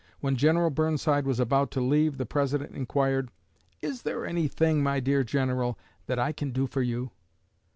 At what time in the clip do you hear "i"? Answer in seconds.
6.17-6.31